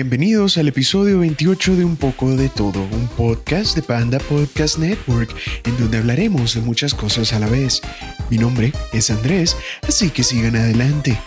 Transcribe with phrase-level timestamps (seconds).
[0.00, 5.30] Bienvenidos al episodio 28 de Un poco de todo, un podcast de Panda Podcast Network,
[5.66, 7.82] en donde hablaremos de muchas cosas a la vez.
[8.30, 9.54] Mi nombre es Andrés,
[9.86, 11.20] así que sigan adelante.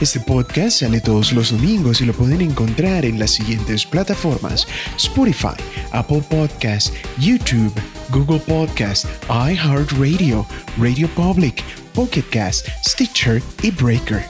[0.00, 4.64] Este podcast sale todos los domingos y lo pueden encontrar en las siguientes plataformas:
[4.96, 5.60] Spotify,
[5.90, 7.74] Apple Podcast, YouTube,
[8.10, 10.46] Google Podcast, iHeartRadio,
[10.78, 14.24] Radio Public, Pocket Cast, Stitcher y Breaker.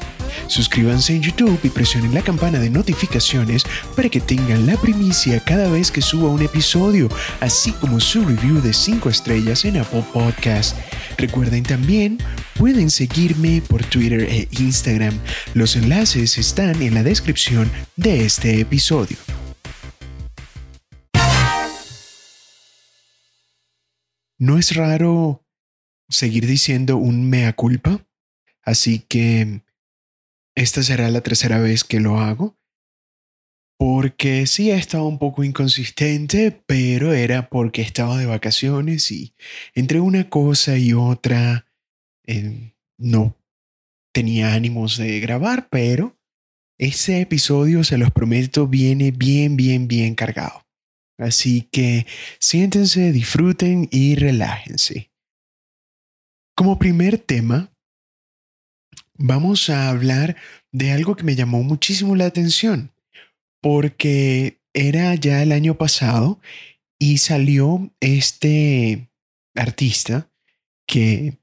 [0.46, 3.64] Suscríbanse en YouTube y presionen la campana de notificaciones
[3.96, 7.08] para que tengan la primicia cada vez que suba un episodio,
[7.40, 10.76] así como su review de 5 estrellas en Apple Podcast.
[11.16, 12.18] Recuerden también,
[12.56, 15.18] pueden seguirme por Twitter e Instagram.
[15.54, 19.16] Los enlaces están en la descripción de este episodio.
[24.38, 25.44] No es raro
[26.08, 28.06] seguir diciendo un mea culpa,
[28.62, 29.62] así que
[30.60, 32.56] esta será la tercera vez que lo hago.
[33.78, 39.34] Porque sí he estado un poco inconsistente, pero era porque estaba de vacaciones y
[39.74, 41.66] entre una cosa y otra
[42.26, 43.38] eh, no
[44.12, 46.18] tenía ánimos de grabar, pero
[46.78, 50.66] ese episodio, se los prometo, viene bien, bien, bien cargado.
[51.18, 52.06] Así que
[52.38, 55.10] siéntense, disfruten y relájense.
[56.56, 57.70] Como primer tema,
[59.20, 60.36] vamos a hablar
[60.72, 62.90] de algo que me llamó muchísimo la atención,
[63.60, 66.40] porque era ya el año pasado
[66.98, 69.10] y salió este
[69.54, 70.30] artista
[70.86, 71.38] que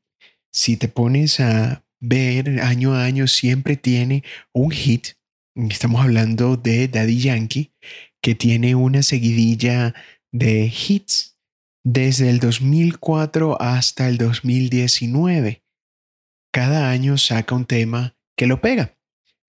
[0.51, 4.23] si te pones a ver año a año siempre tiene
[4.53, 5.09] un hit.
[5.55, 7.73] Estamos hablando de Daddy Yankee,
[8.21, 9.93] que tiene una seguidilla
[10.31, 11.37] de hits
[11.83, 15.66] desde el 2004 hasta el 2019
[16.57, 18.97] cada año saca un tema que lo pega.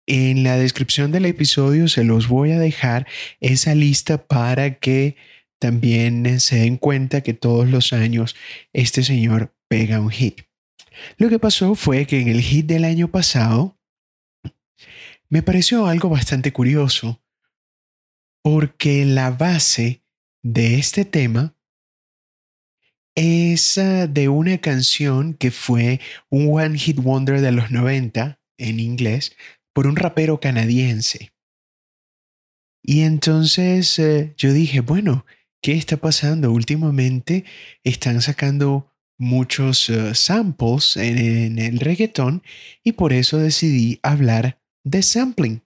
[0.07, 3.05] En la descripción del episodio se los voy a dejar
[3.39, 5.15] esa lista para que
[5.59, 8.35] también se den cuenta que todos los años
[8.73, 10.41] este señor pega un hit.
[11.17, 13.77] Lo que pasó fue que en el hit del año pasado
[15.29, 17.21] me pareció algo bastante curioso
[18.41, 20.01] porque la base
[20.41, 21.54] de este tema
[23.15, 25.99] es de una canción que fue
[26.29, 29.35] un One Hit Wonder de los 90 en inglés
[29.73, 31.31] por un rapero canadiense.
[32.83, 35.25] Y entonces eh, yo dije, bueno,
[35.61, 36.51] ¿qué está pasando?
[36.51, 37.43] Últimamente
[37.83, 42.43] están sacando muchos eh, samples en, el reggaetón
[42.83, 45.63] y por eso decidí hablar de sampling.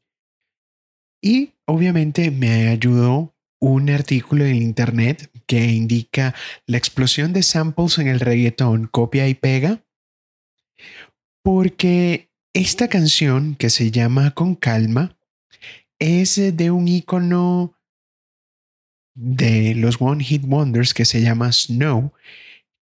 [1.21, 6.35] Y obviamente me ayudó un artículo en internet que indica
[6.67, 9.83] la explosión de samples en el reggaetón, copia y pega,
[11.43, 15.17] porque esta canción que se llama Con Calma
[15.97, 17.75] es de un icono
[19.15, 22.13] de los One Hit Wonders que se llama Snow,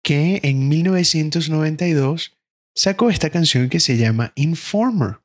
[0.04, 2.38] que en 1992
[2.76, 5.22] sacó esta canción que se llama Informer.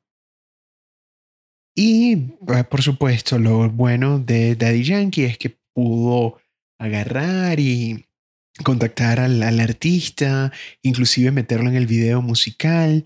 [1.75, 2.13] Y
[2.47, 6.39] eh, por supuesto, lo bueno de Daddy Yankee es que pudo
[6.79, 8.05] agarrar y
[8.63, 13.05] contactar al, artista, inclusive meterlo en el video musical,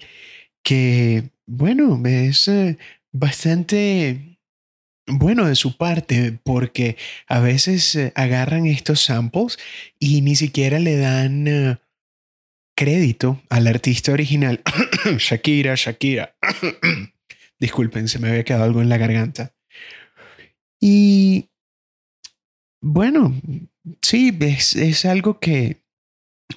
[0.64, 2.78] que bueno, es eh,
[3.12, 4.38] bastante
[5.08, 6.98] bueno de su parte porque
[7.28, 9.58] a veces eh, agarran estos samples
[9.98, 11.80] y ni siquiera le dan
[12.80, 14.62] crédito al artista original.
[15.18, 16.38] Shakira, Shakira.
[17.60, 19.54] Disculpen, se me había quedado algo en la garganta.
[20.80, 21.50] Y
[22.82, 23.34] bueno,
[24.02, 25.82] sí, es, es algo que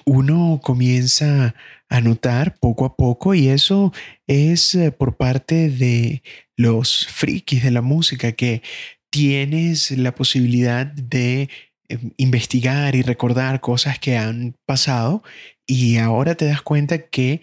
[0.05, 1.55] uno comienza
[1.89, 3.93] a notar poco a poco y eso
[4.27, 6.23] es eh, por parte de
[6.57, 8.63] los frikis de la música que
[9.11, 11.49] tienes la posibilidad de
[11.89, 15.23] eh, investigar y recordar cosas que han pasado
[15.67, 17.41] y ahora te das cuenta que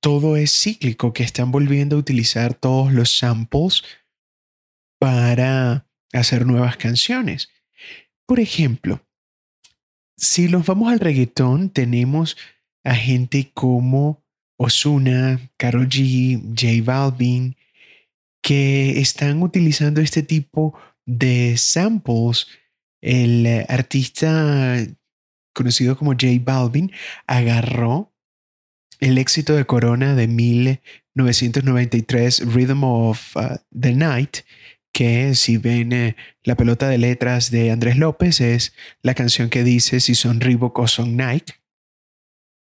[0.00, 3.84] todo es cíclico, que están volviendo a utilizar todos los samples
[4.98, 7.50] para hacer nuevas canciones.
[8.26, 9.00] Por ejemplo,
[10.16, 12.36] si nos vamos al reggaetón, tenemos
[12.84, 14.22] a gente como
[14.58, 17.56] Osuna, Karol G, J Balvin,
[18.42, 22.46] que están utilizando este tipo de samples.
[23.00, 24.76] El artista
[25.54, 26.92] conocido como J Balvin
[27.26, 28.12] agarró
[29.00, 34.38] el éxito de Corona de 1993, Rhythm of uh, the Night,
[34.96, 38.72] que si ven eh, la pelota de letras de Andrés López, es
[39.02, 41.52] la canción que dice si son Reebok o son Nike.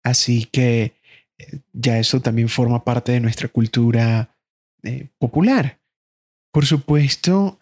[0.03, 0.99] Así que
[1.37, 4.35] eh, ya eso también forma parte de nuestra cultura
[4.83, 5.79] eh, popular.
[6.51, 7.61] Por supuesto,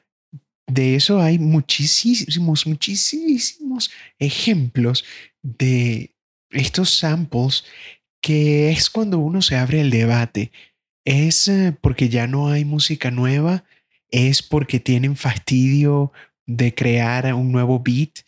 [0.65, 5.05] de eso hay muchísimos, muchísimos ejemplos
[5.43, 6.15] de
[6.49, 7.63] estos samples
[8.23, 10.51] que es cuando uno se abre el debate.
[11.05, 13.63] Es porque ya no hay música nueva,
[14.11, 16.11] es porque tienen fastidio
[16.45, 18.19] de crear un nuevo beat,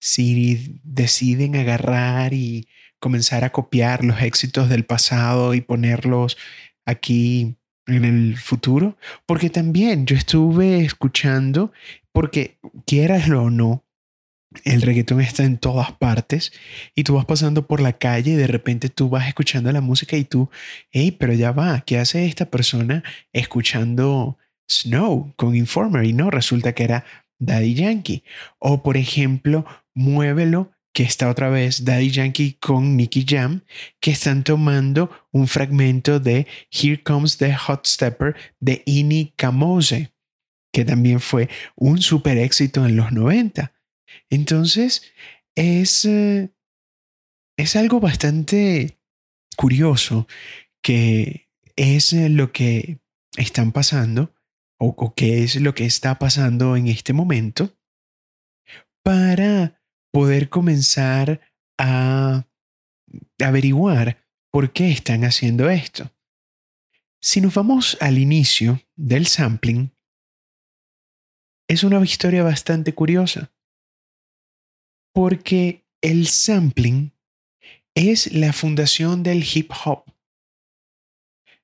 [0.00, 2.68] si deciden agarrar y
[2.98, 6.36] comenzar a copiar los éxitos del pasado y ponerlos
[6.84, 7.56] aquí
[7.86, 8.96] en el futuro,
[9.26, 11.72] porque también yo estuve escuchando,
[12.12, 13.84] porque quieraslo o no,
[14.64, 16.52] el reggaetón está en todas partes
[16.94, 20.16] y tú vas pasando por la calle y de repente tú vas escuchando la música
[20.16, 20.50] y tú,
[20.90, 24.38] hey, pero ya va, ¿qué hace esta persona escuchando
[24.70, 26.04] Snow con Informer?
[26.04, 27.04] Y no, resulta que era
[27.38, 28.22] Daddy Yankee.
[28.58, 33.62] O por ejemplo, Muévelo que está otra vez Daddy Yankee con Nicky Jam,
[34.00, 40.12] que están tomando un fragmento de Here Comes the Hot Stepper de Ini Kamose,
[40.72, 43.72] que también fue un super éxito en los 90.
[44.30, 45.02] Entonces,
[45.54, 46.50] es, eh,
[47.56, 48.98] es algo bastante
[49.56, 50.26] curioso
[50.82, 52.98] que es lo que
[53.36, 54.34] están pasando
[54.82, 57.76] o, que es lo que está pasando en este momento
[59.04, 61.40] para poder comenzar
[61.78, 62.46] a
[63.38, 66.10] averiguar por qué están haciendo esto.
[67.20, 69.92] Si nos vamos al inicio del sampling,
[71.68, 73.52] es una historia bastante curiosa,
[75.12, 77.12] porque el sampling
[77.94, 80.04] es la fundación del hip hop.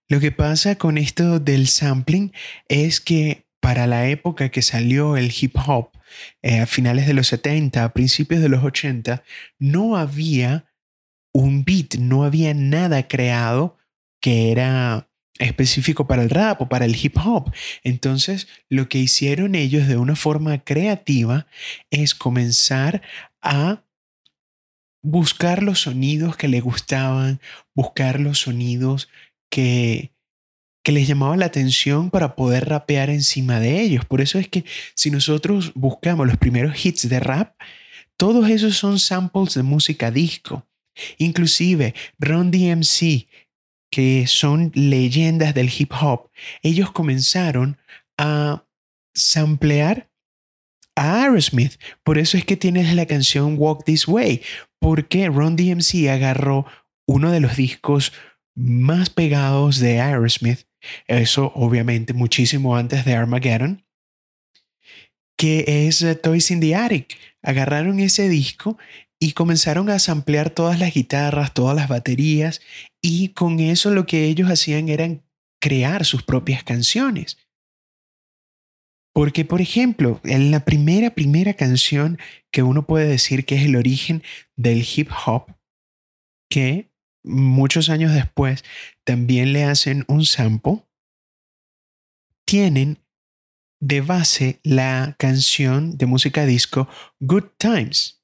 [0.09, 2.33] Lo que pasa con esto del sampling
[2.69, 5.91] es que para la época que salió el hip hop,
[6.43, 9.25] eh, a finales de los 70, a principios de los 80,
[9.59, 10.73] no había
[11.33, 13.77] un beat, no había nada creado
[14.21, 17.53] que era específico para el rap o para el hip hop.
[17.83, 21.47] Entonces, lo que hicieron ellos de una forma creativa
[21.91, 23.03] es comenzar
[23.43, 23.83] a
[25.03, 27.41] buscar los sonidos que les gustaban,
[27.75, 29.09] buscar los sonidos
[29.51, 30.13] que
[30.87, 34.05] que les llamaba la atención para poder rapear encima de ellos.
[34.05, 34.65] Por eso es que
[34.95, 37.61] si nosotros buscamos los primeros hits de rap,
[38.17, 40.65] todos esos son samples de música disco.
[41.19, 43.27] Inclusive Ron DMC,
[43.91, 46.31] que son leyendas del hip hop,
[46.63, 47.79] ellos comenzaron
[48.17, 48.65] a
[49.13, 50.09] samplear
[50.95, 51.81] a Aerosmith.
[52.05, 54.41] Por eso es que tienes la canción Walk This Way,
[54.79, 56.65] porque Ron DMC agarró
[57.09, 58.13] uno de los discos
[58.57, 60.67] más pegados de Aerosmith
[61.07, 63.85] eso obviamente muchísimo antes de Armageddon,
[65.37, 67.17] que es eh, Toys in the Attic.
[67.43, 68.79] Agarraron ese disco
[69.19, 72.61] y comenzaron a samplear todas las guitarras, todas las baterías
[73.01, 75.09] y con eso lo que ellos hacían era
[75.61, 77.39] crear sus propias canciones.
[79.15, 82.19] Porque, por ejemplo, en la primera, primera canción
[82.51, 84.23] que uno puede decir que es el origen
[84.57, 85.47] del hip hop,
[86.51, 86.91] que
[87.27, 88.65] muchos años después
[89.05, 90.85] también le hacen un sample,
[92.47, 93.03] tienen
[93.81, 96.89] de base la canción de música disco
[97.21, 98.23] Good Times.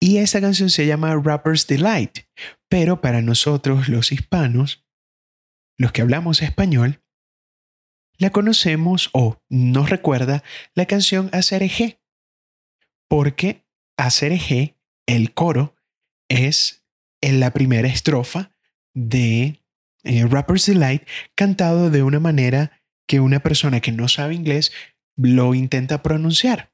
[0.00, 2.20] Y esa canción se llama Rapper's Delight,
[2.68, 4.86] pero para nosotros los hispanos,
[5.78, 7.02] los que hablamos español,
[8.18, 10.42] la conocemos o nos recuerda
[10.74, 12.00] la canción G,
[13.08, 15.76] porque G, el coro,
[16.28, 16.79] es
[17.20, 18.52] en la primera estrofa
[18.94, 19.60] de
[20.04, 21.02] eh, Rapper's Delight,
[21.34, 24.72] cantado de una manera que una persona que no sabe inglés
[25.16, 26.72] lo intenta pronunciar.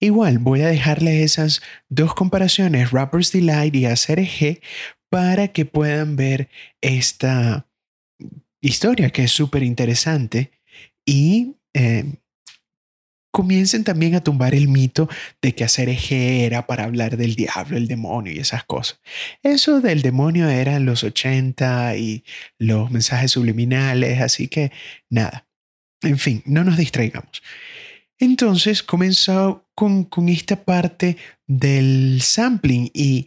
[0.00, 4.60] Igual, voy a dejarle esas dos comparaciones, Rapper's Delight y G,
[5.08, 6.48] para que puedan ver
[6.82, 7.68] esta
[8.60, 10.50] historia que es súper interesante
[11.06, 12.16] y eh,
[13.34, 15.08] comiencen también a tumbar el mito
[15.42, 19.00] de que hacer eje era para hablar del diablo, el demonio y esas cosas.
[19.42, 22.22] Eso del demonio era en los 80 y
[22.58, 24.70] los mensajes subliminales, así que
[25.10, 25.48] nada.
[26.02, 27.42] En fin, no nos distraigamos.
[28.20, 31.16] Entonces comenzó con, con esta parte
[31.48, 33.26] del sampling y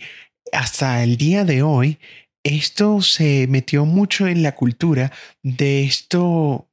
[0.53, 1.99] hasta el día de hoy
[2.43, 5.11] esto se metió mucho en la cultura
[5.43, 6.66] de esto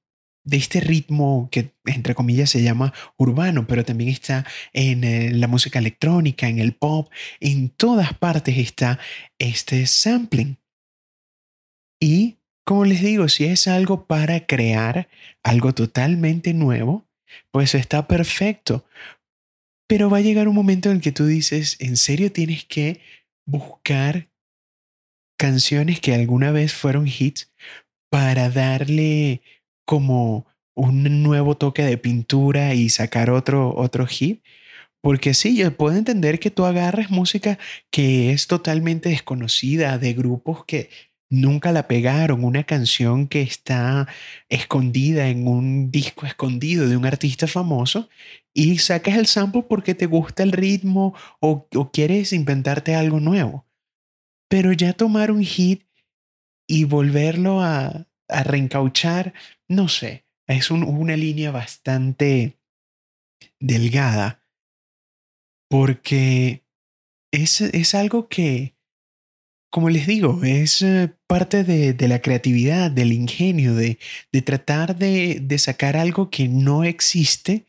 [0.45, 5.49] de este ritmo que entre comillas se llama urbano, pero también está en eh, la
[5.49, 7.11] música electrónica, en el pop,
[7.41, 8.99] en todas partes está
[9.39, 10.59] este sampling.
[12.01, 15.09] Y como les digo, si es algo para crear
[15.43, 17.07] algo totalmente nuevo,
[17.51, 18.87] pues está perfecto.
[19.87, 23.01] Pero va a llegar un momento en el que tú dices, ¿en serio tienes que
[23.47, 24.31] buscar
[25.39, 27.53] canciones que alguna vez fueron hits
[28.11, 29.43] para darle
[29.85, 34.43] como un nuevo toque de pintura y sacar otro, otro hit.
[35.01, 37.59] Porque sí, yo puedo entender que tú agarres música
[37.91, 40.89] que es totalmente desconocida de grupos que
[41.31, 44.09] nunca la pegaron, una canción que está
[44.49, 48.09] escondida en un disco escondido de un artista famoso
[48.55, 53.67] y sacas el sample porque te gusta el ritmo o, quieres inventarte algo nuevo.
[54.49, 55.83] Pero ya tomar un hit
[56.67, 59.35] y volverlo a, a reencauchar,
[59.69, 62.59] no sé, es una línea bastante
[63.61, 64.45] delgada
[65.71, 66.65] porque
[67.33, 68.77] es, es algo que,
[69.73, 73.99] como les digo, es eh, parte de, de la creatividad, del ingenio, de,
[74.31, 77.67] de tratar de, de sacar algo que no existe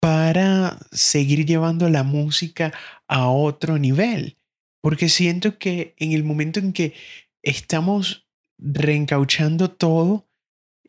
[0.00, 2.72] para seguir llevando la música
[3.06, 4.38] a otro nivel.
[4.82, 6.94] Porque siento que en el momento en que
[7.42, 8.21] estamos
[8.62, 10.28] reencauchando todo,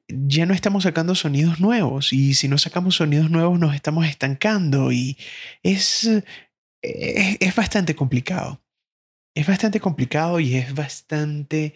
[0.07, 2.13] ya no estamos sacando sonidos nuevos.
[2.13, 4.91] Y si no sacamos sonidos nuevos nos estamos estancando.
[4.91, 5.17] Y
[5.63, 6.09] es,
[6.81, 8.61] es, bastante complicado.
[9.35, 11.73] Es bastante complicado y es bastante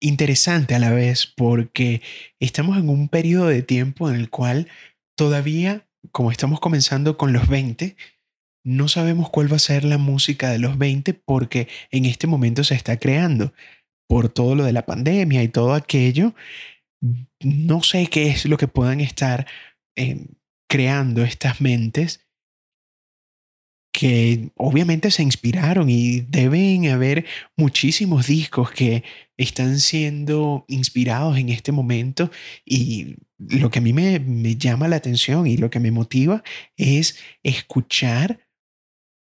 [0.00, 2.02] interesante a la vez porque
[2.40, 4.68] estamos en un periodo de tiempo en el cual
[5.16, 7.96] todavía, como estamos comenzando con los 20,
[8.64, 12.64] no sabemos cuál va a ser la música de los 20 porque en este momento
[12.64, 13.52] se está creando
[14.08, 16.34] por todo lo de la pandemia y todo aquello,
[17.40, 19.46] no sé qué es lo que puedan estar
[19.96, 20.26] eh,
[20.68, 22.26] creando estas mentes
[23.92, 29.02] que obviamente se inspiraron y deben haber muchísimos discos que
[29.36, 32.30] están siendo inspirados en este momento
[32.64, 36.42] y lo que a mí me, me llama la atención y lo que me motiva
[36.76, 38.46] es escuchar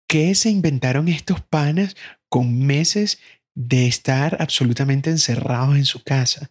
[0.08, 1.96] qué se inventaron estos panas
[2.28, 3.18] con meses
[3.68, 6.50] de estar absolutamente encerrados en su casa.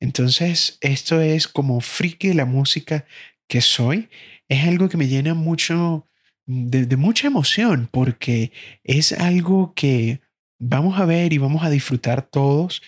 [0.00, 3.04] Entonces, esto es como friki de la música
[3.46, 4.08] que soy.
[4.48, 6.08] Es algo que me llena mucho,
[6.46, 8.52] de, mucha emoción, porque
[8.84, 10.22] es algo que
[10.58, 12.82] vamos a ver y vamos a disfrutar todos.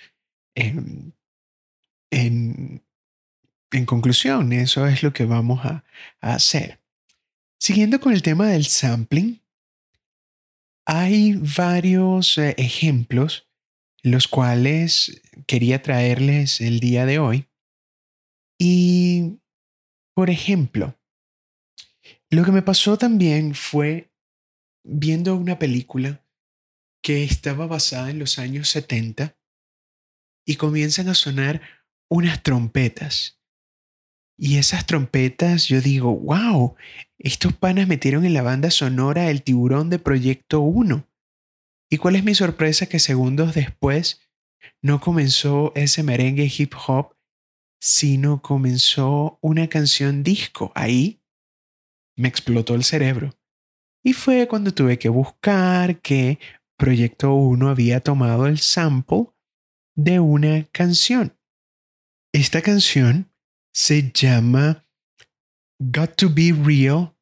[0.54, 1.12] En,
[2.10, 2.82] en,
[3.84, 5.84] conclusión, eso es lo que vamos a,
[6.22, 6.80] a hacer.
[7.60, 9.42] Siguiendo con el tema del sampling,
[10.86, 13.47] hay varios eh, ejemplos
[14.02, 17.48] los cuales quería traerles el día de hoy.
[18.58, 19.40] Y,
[20.14, 20.98] por ejemplo,
[22.30, 24.12] lo que me pasó también fue
[24.84, 26.24] viendo una película
[27.02, 29.38] que estaba basada en los años 70
[30.46, 31.62] y comienzan a sonar
[32.10, 33.40] unas trompetas.
[34.36, 36.76] Y esas trompetas, yo digo, wow,
[37.18, 41.06] estos panas metieron en la banda sonora el tiburón de Proyecto 1.
[41.90, 44.20] ¿Y cuál es mi sorpresa que segundos después
[44.82, 47.16] no comenzó ese merengue hip hop,
[47.80, 50.70] sino comenzó una canción disco?
[50.74, 51.22] Ahí
[52.16, 53.34] me explotó el cerebro.
[54.04, 56.38] Y fue cuando tuve que buscar que
[56.76, 59.26] Proyecto 1 había tomado el sample
[59.96, 61.36] de una canción.
[62.32, 63.32] Esta canción
[63.72, 64.86] se llama
[65.80, 67.16] Got to Be Real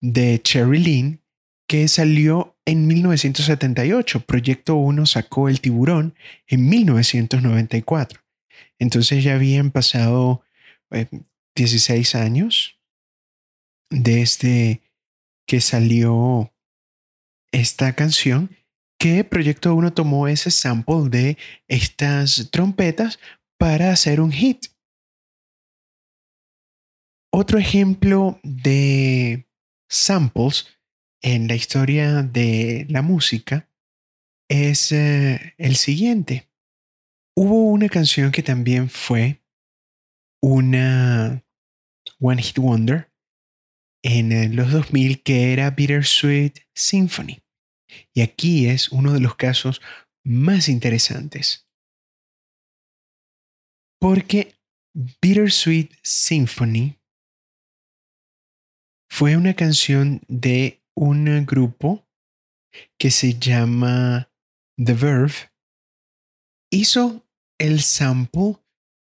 [0.00, 1.22] de Cherry Lynn,
[1.68, 4.20] que salió en 1978.
[4.20, 6.14] Proyecto 1 sacó El tiburón
[6.46, 8.20] en 1994.
[8.78, 10.42] Entonces ya habían pasado
[11.54, 12.78] 16 eh, años
[13.90, 14.82] desde
[15.46, 16.52] que salió
[17.52, 18.54] esta canción
[18.98, 23.18] que Proyecto 1 tomó ese sample de estas trompetas
[23.56, 24.66] para hacer un hit.
[27.32, 29.48] Otro ejemplo de
[29.88, 30.77] samples
[31.22, 33.68] en la historia de la música
[34.48, 36.48] es eh, el siguiente.
[37.36, 39.42] Hubo una canción que también fue
[40.42, 41.44] una
[42.20, 43.10] One Hit Wonder
[44.02, 47.42] en eh, los 2000 que era Bittersweet Symphony.
[48.12, 49.80] Y aquí es uno de los casos
[50.24, 51.68] más interesantes.
[54.00, 54.54] Porque
[54.94, 56.98] Bittersweet Symphony
[59.10, 62.08] fue una canción de un grupo
[62.98, 64.32] que se llama
[64.76, 65.52] The Verve
[66.72, 67.24] hizo
[67.58, 68.56] el sample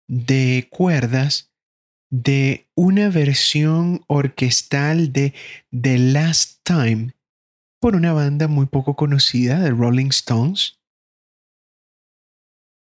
[0.08, 1.52] de cuerdas
[2.10, 5.34] de una versión orquestal de
[5.70, 7.14] The Last Time
[7.80, 10.80] por una banda muy poco conocida de Rolling Stones.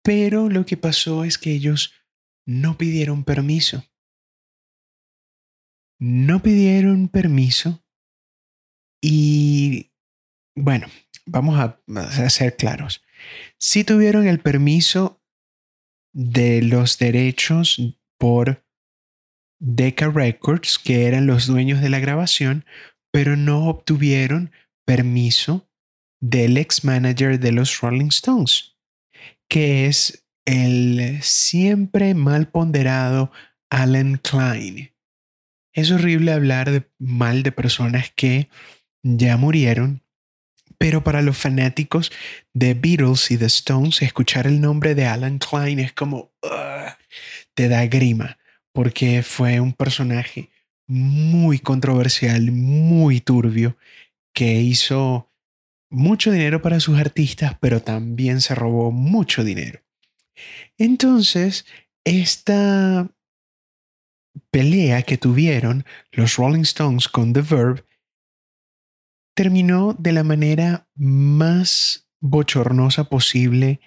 [0.02, 1.94] Pero lo que pasó es que ellos
[2.46, 3.82] no pidieron permiso.
[5.98, 7.82] No pidieron permiso
[9.00, 9.90] y
[10.54, 10.88] bueno,
[11.26, 13.02] vamos a, ser claros.
[13.58, 15.22] Si tuvieron el permiso
[16.12, 17.80] de los derechos
[18.18, 18.64] por
[19.60, 22.64] Decca Records, que eran los dueños de la grabación,
[23.12, 24.52] pero no obtuvieron
[24.86, 25.68] permiso
[26.20, 28.76] del ex manager de los Rolling Stones,
[29.48, 33.30] que es el siempre mal ponderado
[33.70, 34.92] Alan Klein.
[35.72, 38.48] Es horrible hablar de, mal de personas que
[39.02, 40.02] ya murieron,
[40.78, 42.10] pero para los fanáticos
[42.54, 46.32] de Beatles y The Stones, escuchar el nombre de Alan Klein es como
[47.54, 48.38] te da grima,
[48.72, 50.50] porque fue un personaje
[50.86, 53.76] muy controversial, muy turbio,
[54.32, 55.30] que hizo
[55.90, 59.80] mucho dinero para sus artistas, pero también se robó mucho dinero.
[60.78, 61.66] Entonces,
[62.04, 63.10] esta
[64.50, 67.84] pelea que tuvieron los Rolling Stones con The Verb
[69.34, 73.80] terminó de la manera más bochornosa posible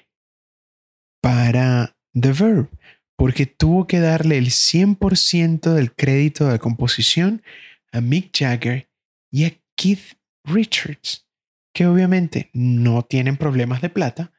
[1.21, 2.69] para The Verb,
[3.17, 7.43] porque tuvo que darle el 100% del crédito de composición
[7.91, 8.89] a Mick Jagger
[9.31, 11.27] y a Keith Richards,
[11.73, 14.33] que obviamente no tienen problemas de plata,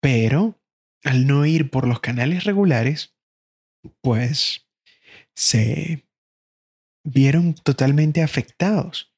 [0.00, 0.60] pero
[1.04, 3.14] al no ir por los canales regulares,
[4.00, 4.68] pues
[5.34, 6.08] se
[7.04, 9.14] vieron totalmente afectados.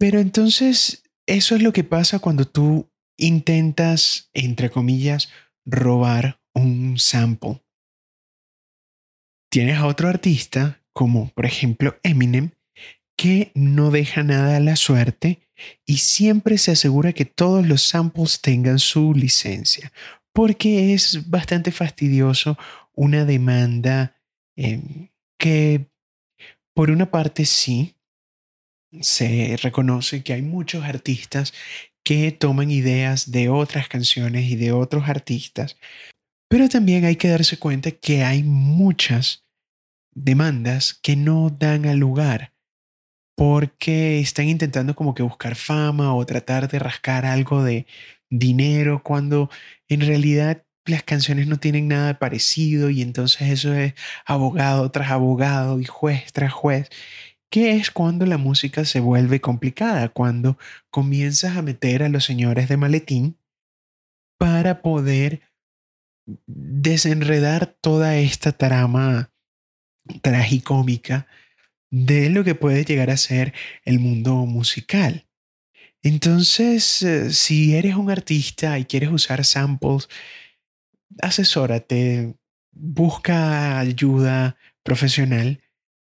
[0.00, 5.28] Pero entonces, eso es lo que pasa cuando tú intentas, entre comillas,
[5.66, 7.62] robar un sample.
[9.50, 12.52] Tienes a otro artista, como por ejemplo Eminem,
[13.14, 15.40] que no deja nada a la suerte
[15.84, 19.92] y siempre se asegura que todos los samples tengan su licencia,
[20.32, 22.56] porque es bastante fastidioso
[22.94, 24.16] una demanda
[24.56, 25.90] em, que
[26.72, 27.96] por una parte sí,
[29.00, 31.52] se reconoce que hay muchos artistas
[32.04, 35.76] que toman ideas de otras canciones y de otros artistas,
[36.48, 39.44] pero también hay que darse cuenta que hay muchas
[40.12, 42.52] demandas que no dan al lugar
[43.36, 47.86] porque están intentando como que buscar fama o tratar de rascar algo de
[48.28, 49.50] dinero cuando
[49.88, 53.94] en realidad las canciones no tienen nada parecido y entonces eso es
[54.26, 56.90] abogado tras abogado y juez tras juez,
[57.50, 60.56] que es cuando la música se vuelve complicada, cuando
[60.90, 63.36] comienzas a meter a los señores de maletín
[64.38, 65.42] para poder
[66.46, 69.32] desenredar toda esta trama
[70.22, 71.26] tragicómica
[71.90, 73.52] de lo que puede llegar a ser
[73.84, 75.26] el mundo musical.
[76.02, 80.08] Entonces, eh, si eres un artista y quieres usar samples,
[81.20, 82.36] asesórate,
[82.70, 85.60] busca ayuda profesional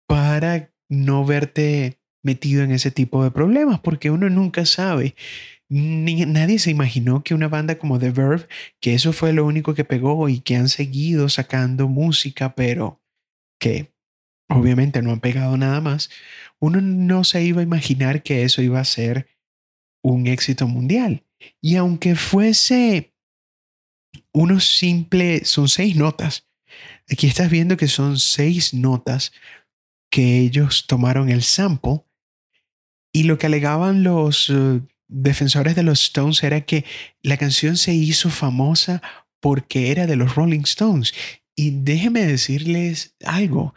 [0.07, 5.15] para no verte metido en ese tipo de problemas, porque uno nunca sabe.
[5.69, 8.47] nadie se imaginó que una banda como The Verve,
[8.81, 13.01] que eso fue lo único que pegó y que han seguido sacando música, pero
[13.59, 13.93] que
[14.49, 16.09] obviamente no han pegado nada más,
[16.59, 19.27] uno no se iba a imaginar que eso iba a ser
[20.03, 21.23] un éxito mundial.
[21.61, 23.13] Y aunque fuese
[24.33, 26.47] uno simple, son seis notas.
[27.09, 29.31] Aquí estás viendo que son seis notas
[30.15, 32.05] que ellos tomaron el sample
[33.11, 36.85] y lo que alegaban los eh, defensores de los Stones era que
[37.21, 39.01] la canción se hizo famosa
[39.41, 41.13] porque era de los Rolling Stones.
[41.53, 43.75] Y déjeme decirles algo,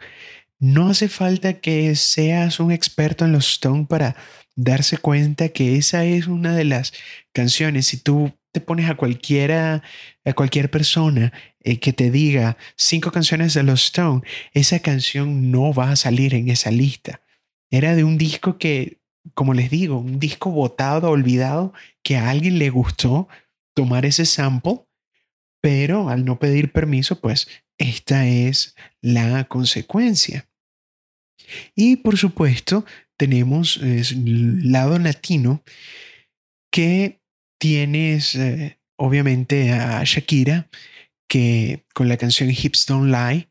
[0.59, 4.15] no hace falta que seas un experto en los Stones para
[4.55, 6.93] darse cuenta que esa es una de las
[7.33, 7.87] canciones.
[7.87, 9.83] Si tú te pones a cualquiera,
[10.23, 15.73] a cualquier persona eh, que te diga cinco canciones de los Stones, esa canción no
[15.73, 17.21] va a salir en esa lista.
[17.69, 18.99] Era de un disco que,
[19.33, 23.27] como les digo, un disco botado, olvidado, que a alguien le gustó
[23.75, 24.81] tomar ese sample,
[25.61, 30.47] pero al no pedir permiso, pues esta es la consecuencia.
[31.75, 32.85] Y por supuesto,
[33.17, 35.63] tenemos el lado latino
[36.71, 37.19] que
[37.59, 40.69] tienes eh, obviamente a Shakira,
[41.29, 43.49] que con la canción Hips Don't Lie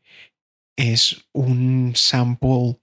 [0.77, 2.79] es un sample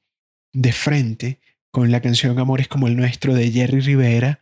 [0.52, 4.40] de frente con la canción Amores como el nuestro de Jerry Rivera,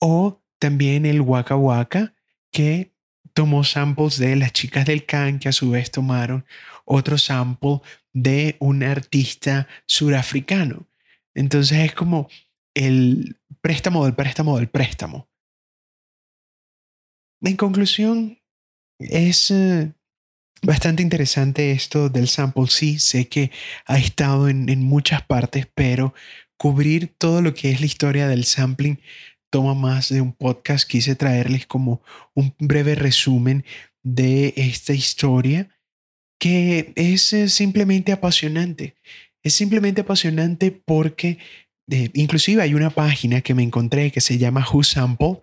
[0.00, 2.14] o también el Waka Waka,
[2.50, 2.94] que
[3.34, 6.46] tomó samples de las chicas del can, que a su vez tomaron
[6.86, 7.80] otro sample
[8.14, 10.88] de un artista surafricano.
[11.34, 12.28] Entonces es como
[12.74, 15.28] el préstamo del préstamo del préstamo.
[17.42, 18.38] En conclusión,
[18.98, 19.92] es eh,
[20.62, 22.66] bastante interesante esto del sample.
[22.68, 23.50] Sí, sé que
[23.86, 26.14] ha estado en, en muchas partes, pero
[26.56, 29.00] cubrir todo lo que es la historia del sampling
[29.50, 30.88] toma más de un podcast.
[30.88, 32.02] Quise traerles como
[32.34, 33.64] un breve resumen
[34.02, 35.68] de esta historia
[36.38, 38.96] que es eh, simplemente apasionante.
[39.42, 41.38] Es simplemente apasionante porque
[41.90, 45.40] eh, inclusive hay una página que me encontré que se llama Who Sample,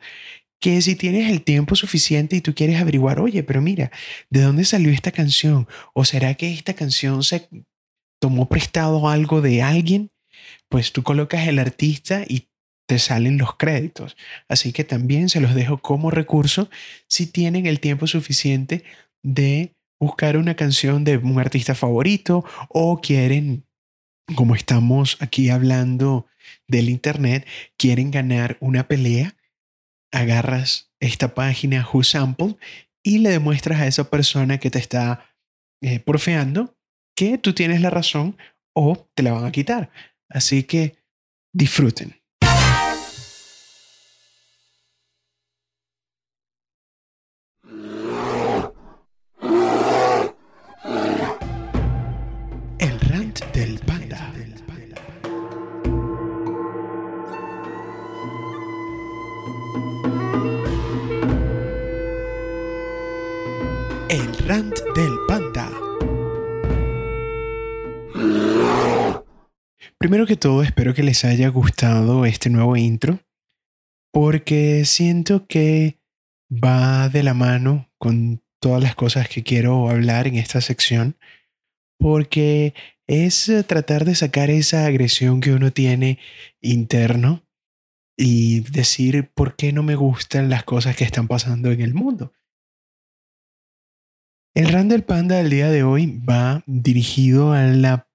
[0.61, 3.91] que si tienes el tiempo suficiente y tú quieres averiguar, oye, pero mira,
[4.29, 5.67] ¿de dónde salió esta canción?
[5.93, 7.49] ¿O será que esta canción se
[8.21, 10.11] tomó prestado algo de alguien?
[10.69, 12.47] Pues tú colocas el artista y
[12.87, 14.15] te salen los créditos.
[14.47, 16.69] Así que también se los dejo como recurso
[17.07, 18.83] si tienen el tiempo suficiente
[19.23, 23.65] de buscar una canción de un artista favorito o quieren,
[24.35, 26.27] como estamos aquí hablando
[26.67, 27.47] del Internet,
[27.77, 29.35] quieren ganar una pelea,
[30.11, 32.55] agarras esta página Who Sample
[33.03, 35.25] y le demuestras a esa persona que te está
[35.81, 36.75] eh, porfeando
[37.15, 38.37] que tú tienes la razón
[38.73, 39.91] o te la van a quitar.
[40.29, 40.97] Así que
[41.53, 42.20] disfruten.
[64.51, 65.71] Del panda.
[69.97, 73.19] Primero que todo, espero que les haya gustado este nuevo intro,
[74.11, 76.01] porque siento que
[76.51, 81.15] va de la mano con todas las cosas que quiero hablar en esta sección,
[81.97, 82.73] porque
[83.07, 86.19] es tratar de sacar esa agresión que uno tiene
[86.59, 87.45] interno
[88.17, 92.33] y decir por qué no me gustan las cosas que están pasando en el mundo.
[94.53, 98.09] El Randall Panda del día de hoy va dirigido a la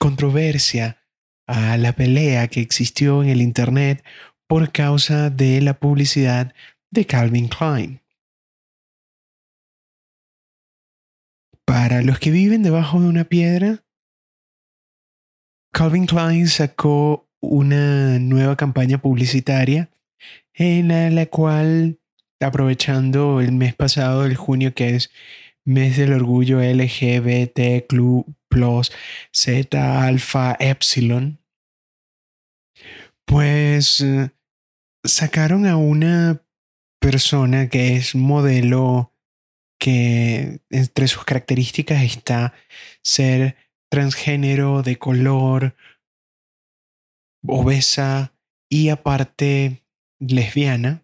[0.00, 1.04] controversia,
[1.46, 4.02] a la pelea que existió en el Internet
[4.46, 6.54] por causa de la publicidad
[6.90, 8.00] de Calvin Klein.
[11.66, 13.84] Para los que viven debajo de una piedra,
[15.70, 19.90] Calvin Klein sacó una nueva campaña publicitaria
[20.54, 21.98] en la, cual,
[22.40, 25.10] aprovechando el mes pasado, el junio, que es
[25.64, 27.86] mes del orgullo LGBT,
[28.48, 28.92] plus,
[29.32, 31.40] Z, alfa, epsilon,
[33.24, 34.30] pues eh,
[35.02, 36.42] sacaron a una
[37.00, 39.12] persona que es modelo
[39.78, 42.54] que entre sus características está
[43.02, 43.56] ser
[43.90, 45.76] transgénero, de color,
[47.46, 48.32] obesa
[48.68, 49.84] y aparte
[50.18, 51.02] lesbiana.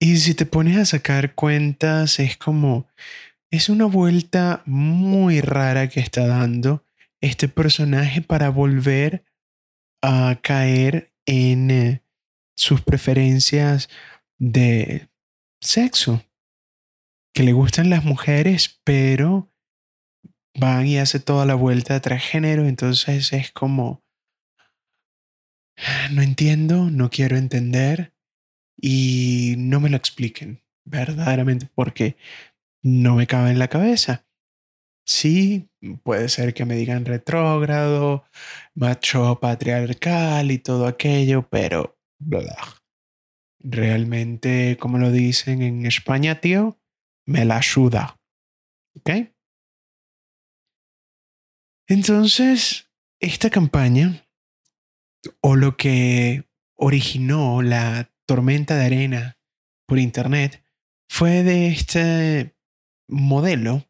[0.00, 2.86] Y si te pones a sacar cuentas, es como
[3.50, 6.84] es una vuelta muy rara que está dando
[7.20, 9.24] este personaje para volver
[10.02, 12.02] a caer en eh,
[12.54, 13.88] sus preferencias
[14.38, 15.08] de
[15.60, 16.22] sexo.
[17.34, 19.52] Que le gustan las mujeres, pero
[20.58, 22.66] van y hace toda la vuelta de transgénero.
[22.66, 24.02] Entonces es como,
[26.10, 28.12] no entiendo, no quiero entender
[28.80, 32.16] y no me lo expliquen verdaderamente porque
[32.82, 34.26] no me cabe en la cabeza.
[35.06, 35.70] Sí,
[36.02, 38.24] puede ser que me digan retrógrado,
[38.74, 41.98] macho patriarcal y todo aquello, pero
[43.58, 46.78] realmente, como lo dicen en España, tío,
[47.26, 48.20] me la ayuda.
[48.96, 49.10] ¿Ok?
[51.86, 54.28] Entonces, esta campaña,
[55.40, 56.44] o lo que
[56.76, 59.38] originó la tormenta de arena
[59.86, 60.62] por Internet,
[61.08, 62.57] fue de este
[63.08, 63.86] modelo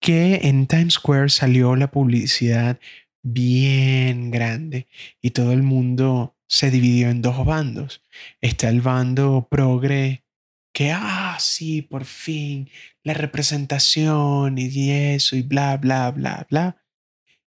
[0.00, 2.78] que en Times Square salió la publicidad
[3.22, 4.88] bien grande
[5.20, 8.02] y todo el mundo se dividió en dos bandos.
[8.40, 10.24] Está el bando progre
[10.72, 12.70] que, ah, sí, por fin,
[13.02, 16.82] la representación y eso y bla, bla, bla, bla.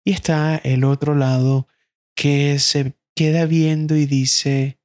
[0.05, 1.69] Y está el otro lado
[2.15, 4.79] que se queda viendo y dice,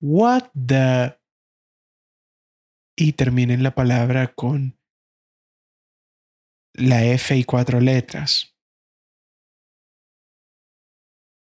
[0.00, 1.14] what the
[2.96, 4.78] y terminen la palabra con
[6.74, 8.56] la F y cuatro letras.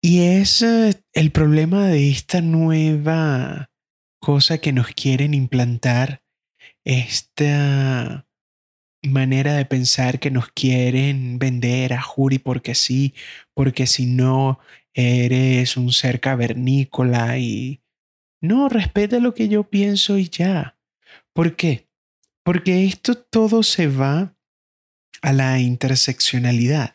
[0.02, 3.70] Y es eh, el problema de esta nueva
[4.20, 6.22] cosa que nos quieren implantar,
[6.84, 8.26] esta
[9.02, 13.14] manera de pensar que nos quieren vender a Juri porque sí,
[13.54, 14.58] porque si no
[14.94, 17.82] eres un ser cavernícola y
[18.42, 20.79] no, respeta lo que yo pienso y ya.
[21.40, 21.88] ¿Por qué?
[22.44, 24.36] Porque esto todo se va
[25.22, 26.92] a la interseccionalidad.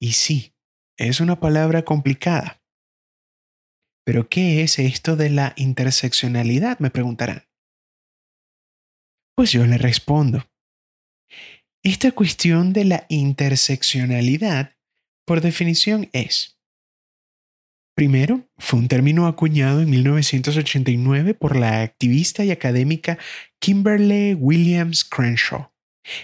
[0.00, 0.54] Y sí,
[0.96, 2.64] es una palabra complicada.
[4.06, 6.78] Pero ¿qué es esto de la interseccionalidad?
[6.78, 7.46] Me preguntarán.
[9.36, 10.50] Pues yo le respondo.
[11.82, 14.74] Esta cuestión de la interseccionalidad,
[15.26, 16.58] por definición, es,
[17.94, 23.18] primero, fue un término acuñado en 1989 por la activista y académica
[23.60, 25.70] Kimberly Williams Crenshaw.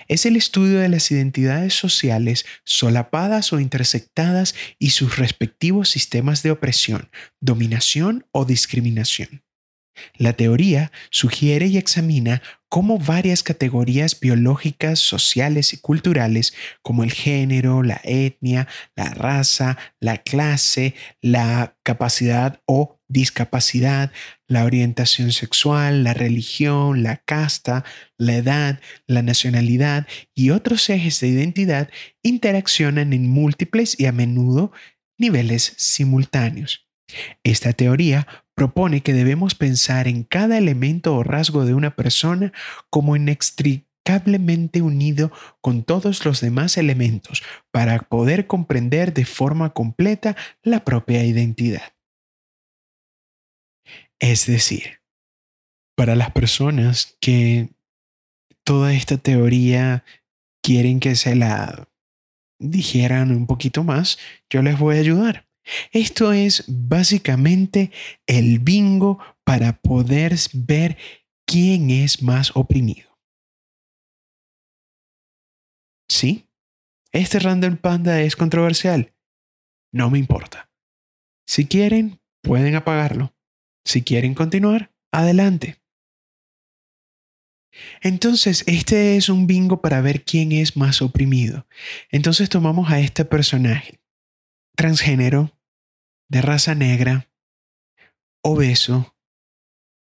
[0.08, 6.50] Es el estudio de las identidades sociales solapadas o intersectadas y sus respectivos sistemas de
[6.50, 7.08] opresión,
[7.40, 9.42] dominación o discriminación.
[10.16, 17.82] La teoría sugiere y examina cómo varias categorías biológicas, sociales y culturales, como el género,
[17.82, 24.12] la etnia, la raza, la clase, la capacidad o discapacidad,
[24.46, 27.84] la orientación sexual, la religión, la casta,
[28.16, 31.90] la edad, la nacionalidad y otros ejes de identidad
[32.22, 34.72] interaccionan en múltiples y a menudo
[35.18, 36.86] niveles simultáneos.
[37.42, 42.52] Esta teoría propone que debemos pensar en cada elemento o rasgo de una persona
[42.90, 50.84] como inextricablemente unido con todos los demás elementos para poder comprender de forma completa la
[50.84, 51.94] propia identidad.
[54.18, 55.00] Es decir,
[55.96, 57.70] para las personas que
[58.64, 60.04] toda esta teoría
[60.62, 61.88] quieren que se la
[62.58, 64.18] dijeran un poquito más,
[64.50, 65.49] yo les voy a ayudar.
[65.92, 67.90] Esto es básicamente
[68.26, 70.96] el bingo para poder ver
[71.46, 73.18] quién es más oprimido.
[76.08, 76.48] ¿Sí?
[77.12, 79.14] Este Random Panda es controversial.
[79.92, 80.70] No me importa.
[81.46, 83.34] Si quieren, pueden apagarlo.
[83.84, 85.80] Si quieren continuar, adelante.
[88.00, 91.66] Entonces, este es un bingo para ver quién es más oprimido.
[92.10, 94.00] Entonces tomamos a este personaje,
[94.76, 95.52] transgénero,
[96.30, 97.28] de raza negra,
[98.42, 99.14] obeso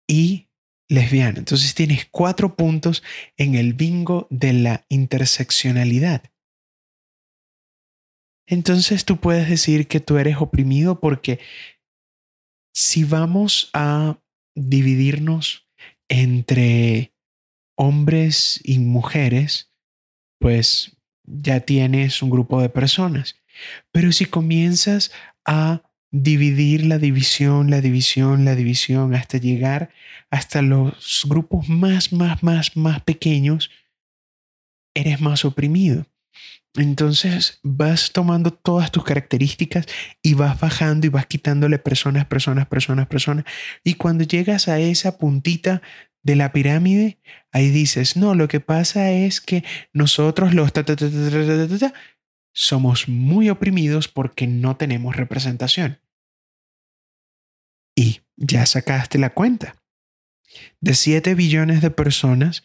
[0.08, 0.50] y
[0.88, 1.40] lesbiana.
[1.40, 3.04] Entonces tienes cuatro puntos
[3.38, 6.24] en el bingo de la interseccionalidad.
[8.48, 11.40] Entonces tú puedes decir que tú eres oprimido porque
[12.74, 14.22] si vamos a
[14.56, 15.68] dividirnos
[16.10, 17.16] entre
[17.78, 19.74] hombres y mujeres,
[20.40, 23.42] pues ya tienes un grupo de personas.
[23.92, 25.12] Pero si comienzas
[25.46, 29.90] a dividir la división, la división, la división, hasta llegar
[30.30, 33.72] hasta los grupos más, más, más, más pequeños,
[34.94, 36.06] eres más oprimido.
[36.76, 39.88] Entonces vas tomando todas tus características
[40.22, 43.46] y vas bajando y vas quitándole personas, personas, personas, personas.
[43.84, 45.82] Y cuando llegas a esa puntita
[46.24, 47.20] de la pirámide,
[47.52, 50.72] ahí dices, no, lo que pasa es que nosotros los
[52.54, 56.01] somos muy oprimidos porque no tenemos representación.
[57.96, 59.76] Y ya sacaste la cuenta.
[60.80, 62.64] De 7 billones de personas,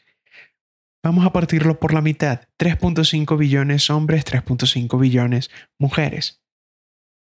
[1.02, 2.48] vamos a partirlo por la mitad.
[2.58, 6.42] 3.5 billones hombres, 3.5 billones mujeres.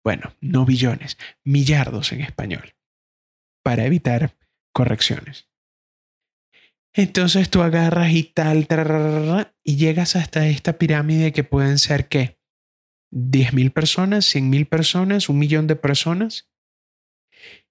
[0.04, 2.74] Bueno, no billones, millardos en español,
[3.62, 4.36] para evitar
[4.72, 5.48] correcciones.
[6.94, 8.66] Entonces tú agarras y tal,
[9.62, 12.38] y llegas hasta esta pirámide que pueden ser qué?
[13.12, 16.48] 10.000 personas, 100.000 personas, un millón de personas.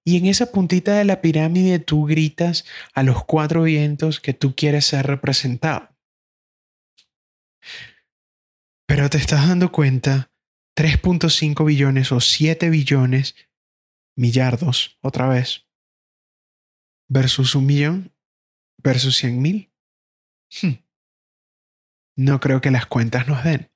[0.08, 4.56] Y en esa puntita de la pirámide tú gritas a los cuatro vientos que tú
[4.56, 5.94] quieres ser representado.
[8.86, 10.32] Pero te estás dando cuenta,
[10.78, 13.36] 3.5 billones o 7 billones,
[14.16, 15.68] millardos, otra vez,
[17.10, 18.16] versus un millón,
[18.82, 19.74] versus 100 mil.
[20.62, 20.82] Hmm.
[22.16, 23.70] No creo que las cuentas nos den.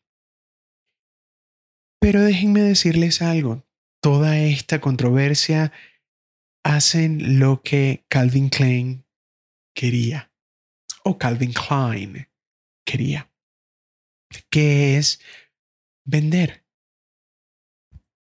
[2.00, 3.66] Pero déjenme decirles algo,
[4.00, 5.72] toda esta controversia
[6.64, 9.06] hacen lo que Calvin Klein
[9.74, 10.32] quería,
[11.04, 12.28] o Calvin Klein
[12.84, 13.32] quería,
[14.50, 15.20] que es
[16.04, 16.64] vender,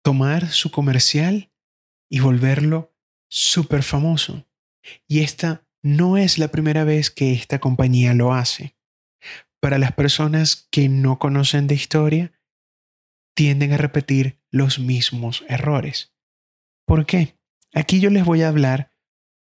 [0.02, 1.52] tomar su comercial
[2.10, 2.94] y volverlo
[3.28, 4.48] súper famoso.
[5.06, 8.76] Y esta no es la primera vez que esta compañía lo hace.
[9.60, 12.32] Para las personas que no conocen de historia,
[13.34, 16.14] tienden a repetir los mismos errores.
[16.86, 17.37] ¿Por qué?
[17.74, 18.92] Aquí yo les voy a hablar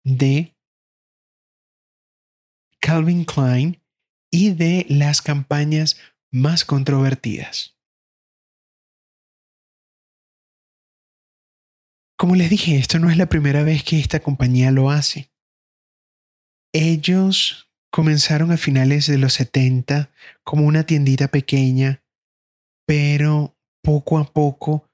[0.04, 0.56] de
[2.80, 3.82] Calvin Klein
[4.30, 5.98] y de las campañas
[6.30, 7.76] más controvertidas.
[12.18, 15.30] Como les dije, esto no es la primera vez que esta compañía lo hace.
[16.72, 20.10] Ellos comenzaron a finales de los 70
[20.42, 22.02] como una tiendita pequeña,
[22.86, 24.87] pero poco a poco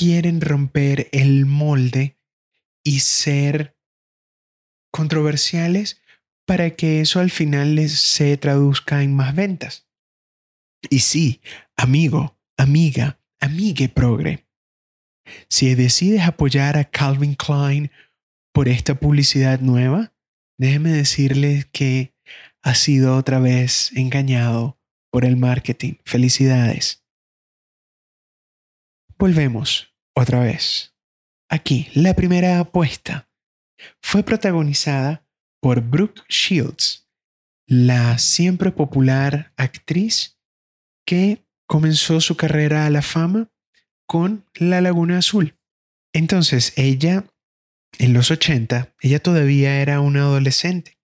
[0.00, 2.16] quieren romper el molde
[2.82, 3.76] y ser
[4.90, 6.00] controversiales
[6.46, 9.86] para que eso al final les se traduzca en más ventas.
[10.88, 11.42] Y sí,
[11.76, 14.46] amigo, amiga, amigue progre.
[15.50, 17.90] Si decides apoyar a Calvin Klein
[18.54, 20.14] por esta publicidad nueva,
[20.56, 22.14] déjeme decirles que
[22.62, 25.96] ha sido otra vez engañado por el marketing.
[26.06, 27.04] Felicidades.
[29.18, 29.89] Volvemos
[30.20, 30.94] otra vez.
[31.48, 33.28] Aquí, la primera apuesta
[34.02, 35.26] fue protagonizada
[35.60, 37.08] por Brooke Shields,
[37.66, 40.38] la siempre popular actriz
[41.06, 43.50] que comenzó su carrera a la fama
[44.06, 45.58] con La Laguna Azul.
[46.12, 47.26] Entonces, ella,
[47.98, 50.98] en los 80, ella todavía era una adolescente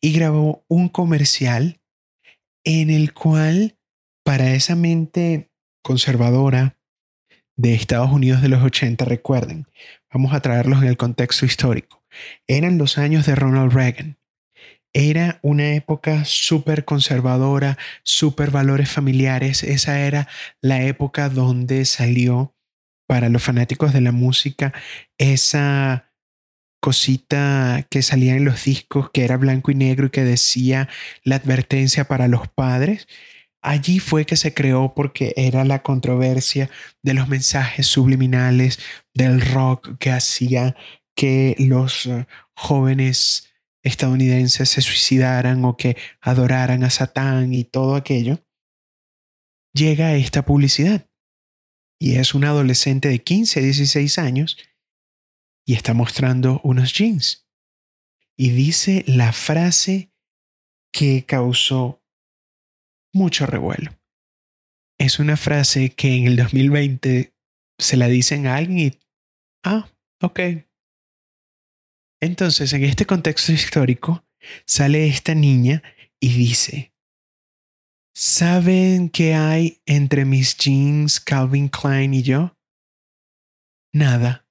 [0.00, 1.80] y grabó un comercial
[2.64, 3.78] en el cual,
[4.24, 5.50] para esa mente
[5.82, 6.77] conservadora
[7.58, 9.66] de Estados Unidos de los 80, recuerden,
[10.10, 12.02] vamos a traerlos en el contexto histórico,
[12.46, 14.16] eran los años de Ronald Reagan.
[14.94, 19.62] Era una época súper conservadora, súper valores familiares.
[19.62, 20.28] Esa era
[20.62, 22.54] la época donde salió
[23.06, 24.72] para los fanáticos de la música
[25.18, 26.12] esa
[26.80, 30.88] cosita que salía en los discos que era blanco y negro y que decía
[31.22, 33.08] la advertencia para los padres.
[33.62, 36.70] Allí fue que se creó porque era la controversia
[37.02, 38.78] de los mensajes subliminales
[39.14, 40.76] del rock que hacía
[41.16, 48.44] que los eh, jóvenes estadounidenses se suicidaran o que adoraran a Satán y todo aquello,
[49.74, 51.08] llega esta publicidad.
[52.00, 54.56] Y es un adolescente de 15, 16 años
[55.66, 57.48] y está mostrando unos jeans.
[58.36, 60.12] Y dice la frase
[60.92, 61.97] que causó
[63.12, 63.98] mucho revuelo.
[64.98, 67.32] Es una frase que en el 2020
[67.78, 68.98] se la dicen a alguien y,
[69.64, 69.88] ah,
[70.20, 70.40] ok.
[72.20, 74.24] Entonces, en este contexto histórico,
[74.66, 75.82] sale esta niña
[76.20, 76.92] y dice,
[78.14, 82.56] ¿saben qué hay entre mis jeans Calvin Klein y yo?
[83.92, 84.46] Nada.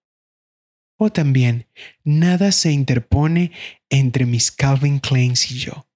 [0.98, 1.68] O también,
[2.04, 3.52] nada se interpone
[3.90, 5.88] entre mis Calvin Kleins y yo.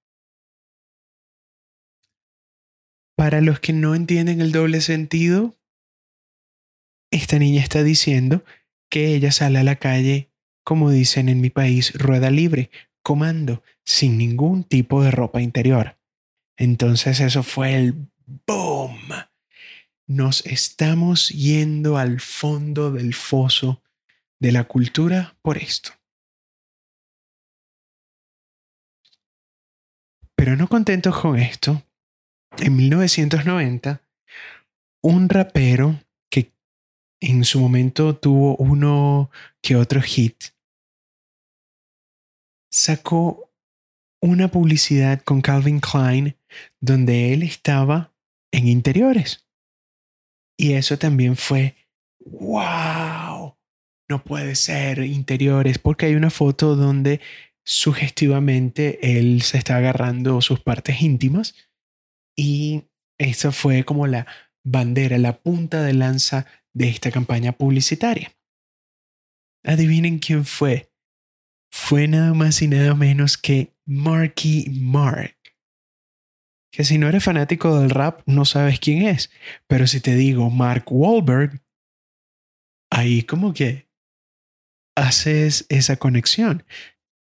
[3.22, 5.54] Para los que no entienden el doble sentido,
[7.12, 8.44] esta niña está diciendo
[8.90, 10.32] que ella sale a la calle,
[10.64, 15.96] como dicen en mi país, rueda libre, comando, sin ningún tipo de ropa interior.
[16.56, 18.10] Entonces eso fue el
[18.44, 18.98] boom.
[20.08, 23.84] Nos estamos yendo al fondo del foso
[24.40, 25.92] de la cultura por esto.
[30.34, 31.84] Pero no contentos con esto,
[32.58, 34.02] en 1990,
[35.02, 36.52] un rapero que
[37.20, 40.36] en su momento tuvo uno que otro hit,
[42.70, 43.50] sacó
[44.20, 46.36] una publicidad con Calvin Klein
[46.80, 48.12] donde él estaba
[48.52, 49.46] en interiores.
[50.56, 51.74] Y eso también fue,
[52.20, 53.56] wow,
[54.08, 57.20] no puede ser interiores, porque hay una foto donde
[57.64, 61.54] sugestivamente él se está agarrando sus partes íntimas
[62.36, 62.84] y
[63.18, 64.26] eso fue como la
[64.64, 68.32] bandera, la punta de lanza de esta campaña publicitaria.
[69.64, 70.92] Adivinen quién fue.
[71.70, 75.36] Fue nada más y nada menos que Marky Mark.
[76.72, 79.30] Que si no eres fanático del rap, no sabes quién es.
[79.66, 81.62] Pero si te digo Mark Wahlberg,
[82.90, 83.88] ahí como que
[84.96, 86.64] haces esa conexión.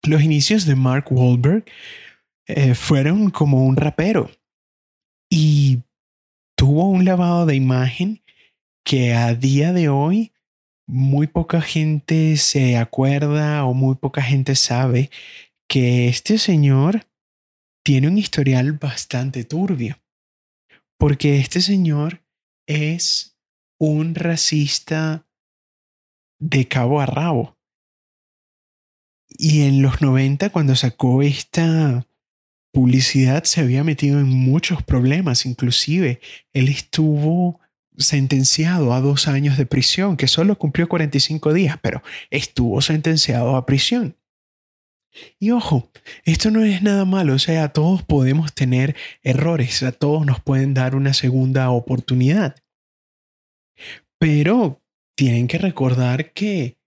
[0.04, 1.66] Los inicios de Mark Wahlberg
[2.48, 4.30] eh, fueron como un rapero
[5.38, 5.84] y
[6.58, 8.24] tuvo un lavado de imagen
[8.86, 10.32] que a día de hoy
[10.88, 15.10] muy poca gente se acuerda o muy poca gente sabe
[15.68, 17.06] que este señor
[17.84, 20.02] tiene un historial bastante turbio.
[20.98, 22.24] Porque este señor
[22.66, 23.38] es
[23.78, 25.28] un racista
[26.40, 27.58] de cabo a rabo.
[29.28, 32.08] Y en los 90, cuando sacó esta
[32.76, 35.46] publicidad, se había metido en muchos problemas.
[35.46, 36.20] Inclusive,
[36.54, 37.62] él estuvo
[37.98, 43.66] sentenciado a dos años de prisión, que solo cumplió 45 días, pero estuvo sentenciado a
[43.66, 44.18] prisión.
[45.40, 45.90] Y ojo,
[46.26, 50.74] esto no es nada malo, o sea, todos podemos tener errores, a todos nos pueden
[50.74, 52.58] dar una segunda oportunidad.
[54.20, 54.84] Pero
[55.16, 56.78] tienen que recordar que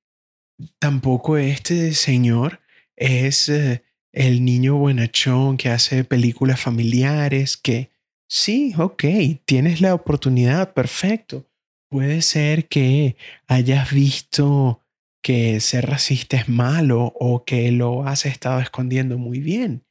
[0.79, 2.61] tampoco este señor
[2.95, 3.83] es eh,
[4.13, 7.91] el niño buenachón que hace películas familiares, que
[8.29, 9.05] sí, ok,
[9.45, 11.47] tienes la oportunidad, perfecto.
[11.91, 14.83] Puede ser que hayas visto
[15.23, 19.85] que ser racista es malo o que lo has estado escondiendo muy bien.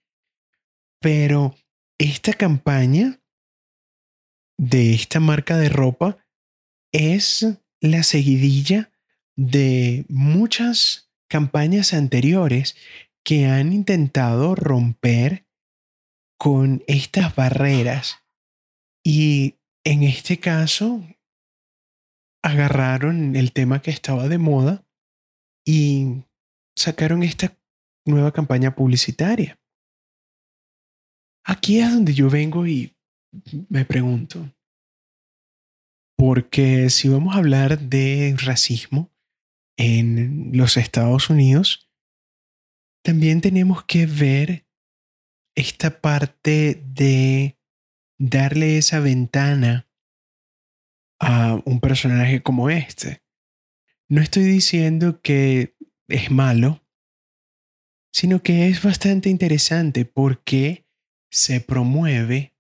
[1.00, 1.56] Pero
[1.98, 3.20] esta campaña
[4.58, 6.18] de esta marca de ropa
[6.92, 7.46] es
[7.80, 8.92] la seguidilla
[9.36, 12.76] de muchas campañas anteriores
[13.28, 15.46] que han intentado romper
[16.40, 18.24] con estas barreras.
[19.04, 21.04] Y en este caso,
[22.42, 24.88] agarraron el tema que estaba de moda
[25.66, 26.24] y
[26.78, 27.54] sacaron esta
[28.06, 29.60] nueva campaña publicitaria.
[31.44, 32.96] Aquí es donde yo vengo y
[33.68, 34.56] me pregunto,
[36.18, 39.12] porque si vamos a hablar de racismo
[39.78, 41.87] en los Estados Unidos,
[43.08, 44.68] también tenemos que ver
[45.56, 47.58] esta parte de
[48.20, 49.90] darle esa ventana
[51.18, 53.24] a un personaje como este.
[54.10, 55.78] No estoy diciendo que
[56.10, 56.86] es malo,
[58.12, 60.86] sino que es bastante interesante porque
[61.32, 62.58] se promueve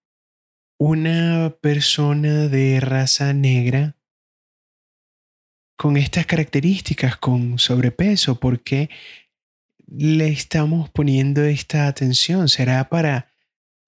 [0.79, 3.97] una persona de raza negra
[5.77, 8.89] con estas características, con sobrepeso, porque
[9.87, 12.49] le estamos poniendo esta atención?
[12.49, 13.31] ¿Será para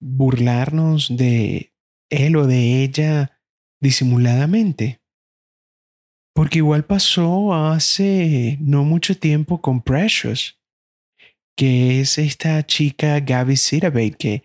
[0.00, 1.72] burlarnos de
[2.08, 3.38] él o de ella
[3.80, 5.00] disimuladamente?
[6.34, 10.58] Porque igual pasó hace no mucho tiempo con Precious,
[11.56, 14.42] que es esta chica Gabby Sitabate, que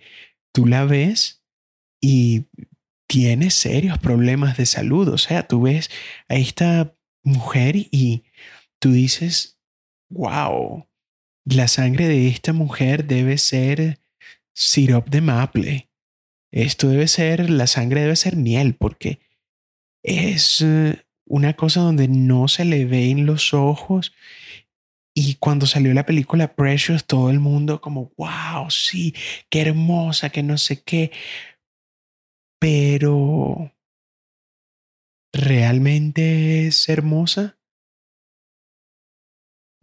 [0.54, 1.44] tú la ves
[2.02, 2.48] y
[3.08, 5.08] tiene serios problemas de salud.
[5.10, 5.90] O sea, tú ves
[6.28, 8.26] a esta mujer y
[8.80, 9.60] tú dices,
[10.10, 10.88] wow,
[11.46, 14.00] la sangre de esta mujer debe ser
[14.54, 15.90] sirop de maple.
[16.52, 19.20] Esto debe ser, la sangre debe ser miel, porque
[20.04, 24.14] es eh, una cosa donde no se le ven los ojos.
[25.14, 29.14] Y cuando salió la película Precious, todo el mundo como, wow, sí,
[29.50, 31.12] qué hermosa, que no sé qué.
[32.60, 33.72] Pero,
[35.34, 37.58] ¿realmente es hermosa?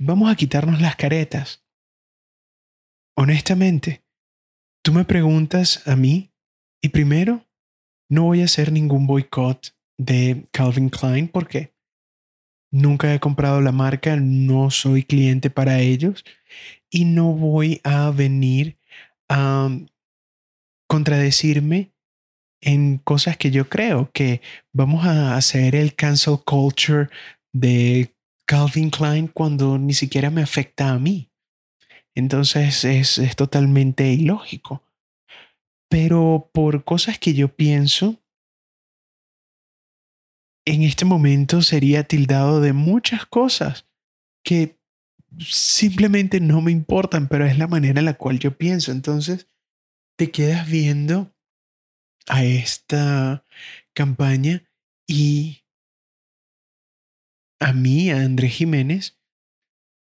[0.05, 1.65] Vamos a quitarnos las caretas.
[3.17, 4.03] Honestamente,
[4.83, 6.33] tú me preguntas a mí
[6.83, 7.47] y primero,
[8.11, 11.73] no voy a hacer ningún boicot de Calvin Klein porque
[12.73, 16.25] nunca he comprado la marca, no soy cliente para ellos
[16.91, 18.79] y no voy a venir
[19.29, 19.71] a
[20.89, 21.93] contradecirme
[22.61, 24.41] en cosas que yo creo que
[24.73, 27.09] vamos a hacer el cancel culture
[27.53, 28.15] de
[28.53, 31.31] Calvin Klein cuando ni siquiera me afecta a mí.
[32.15, 34.83] Entonces es, es totalmente ilógico.
[35.89, 38.23] Pero por cosas que yo pienso,
[40.67, 43.89] en este momento sería tildado de muchas cosas
[44.45, 44.79] que
[45.39, 48.93] simplemente no me importan, pero es la manera en la cual yo pienso.
[48.93, 49.47] Entonces,
[50.19, 51.35] te quedas viendo
[52.27, 53.47] a esta
[53.95, 54.63] campaña
[55.07, 55.62] y
[57.63, 59.19] a mí, a Andrés Jiménez,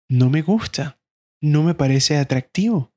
[0.09, 0.99] no me gusta,
[1.41, 2.93] no me parece atractivo.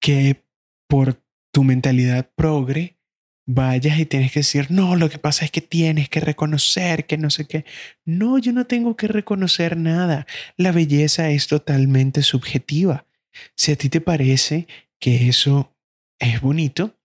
[0.00, 0.44] Que
[0.88, 1.22] por
[1.52, 2.98] tu mentalidad progre
[3.46, 7.16] vayas y tienes que decir, no, lo que pasa es que tienes que reconocer que
[7.16, 7.64] no sé qué.
[8.04, 10.26] No, yo no tengo que reconocer nada.
[10.56, 13.06] La belleza es totalmente subjetiva.
[13.54, 14.66] Si a ti te parece
[14.98, 15.76] que eso
[16.18, 16.98] es bonito,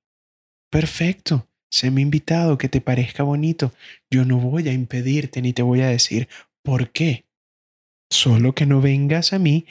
[0.71, 1.50] perfecto.
[1.83, 3.73] Me ha invitado, que te parezca bonito.
[4.09, 6.27] Yo no voy a impedirte ni te voy a decir
[6.63, 7.25] por qué.
[8.09, 9.65] Solo que no vengas a mí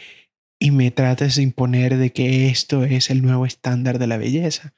[0.59, 4.75] y me trates de imponer de que esto es el nuevo estándar de la belleza,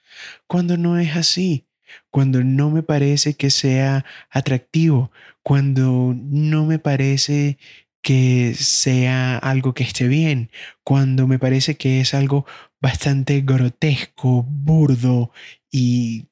[0.46, 1.66] cuando no es así,
[2.10, 5.10] cuando no me parece que sea atractivo,
[5.42, 7.58] cuando no me parece
[8.00, 10.50] que sea algo que esté bien,
[10.84, 12.46] cuando me parece que es algo
[12.80, 15.32] bastante grotesco, burdo
[15.70, 16.26] y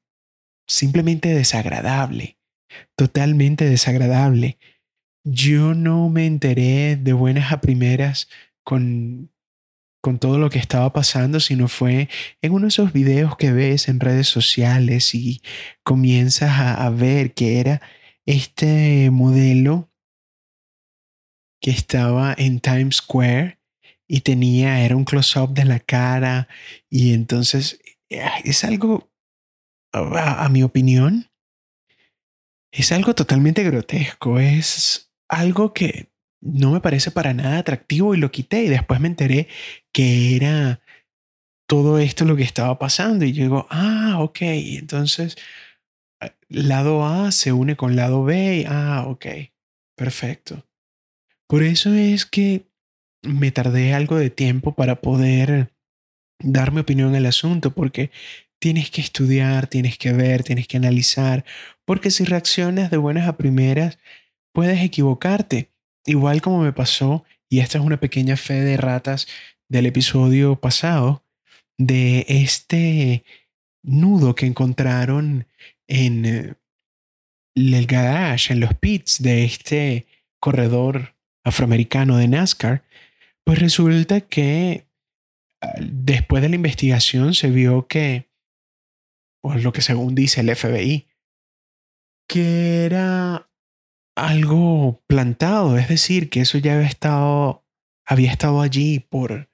[0.71, 2.39] simplemente desagradable,
[2.97, 4.59] totalmente desagradable.
[5.25, 8.29] Yo no me enteré de buenas a primeras
[8.64, 9.31] con,
[10.01, 12.09] con todo lo que estaba pasando, sino fue
[12.41, 15.43] en uno de esos videos que ves en redes sociales y
[15.83, 17.83] comienzas a, a ver que era
[18.25, 19.91] este modelo
[21.61, 23.59] que estaba en Times Square
[24.09, 26.49] y tenía, era un close-up de la cara
[26.89, 29.10] y entonces eh, es algo
[29.93, 31.30] a, mi opinión,
[32.72, 34.38] es algo totalmente grotesco.
[34.38, 39.09] Es algo que no me parece para nada atractivo y lo quité y después me
[39.09, 39.49] enteré
[39.93, 40.80] que era
[41.68, 45.36] todo esto lo que estaba pasando y yo digo, ah, ok, entonces
[46.20, 49.26] eh, lado A se une con lado B y, ah, ok,
[49.97, 50.66] perfecto.
[51.47, 52.70] Por eso es que
[53.22, 55.72] me tardé algo de tiempo para poder
[56.43, 58.11] dar mi opinión el asunto porque
[58.61, 61.45] tienes que estudiar, tienes que ver, tienes que analizar,
[61.85, 63.99] porque si reaccionas de buenas a primeras,
[64.53, 65.71] puedes equivocarte.
[66.07, 69.27] Igual como me pasó, y esta es una pequeña fe de ratas
[69.69, 71.25] del episodio pasado,
[71.79, 73.25] de este
[73.83, 75.47] nudo que encontraron
[75.89, 76.55] en eh,
[77.55, 80.07] el garage, en los pits de este
[80.39, 82.83] corredor afroamericano de NASCAR,
[83.45, 84.87] pues resulta que
[85.61, 88.30] ah, después de la investigación se vio que,
[89.43, 91.09] o lo que según dice el FBI,
[92.28, 93.51] que era
[94.16, 97.64] algo plantado, es decir, que eso ya había estado,
[98.07, 99.51] había estado allí por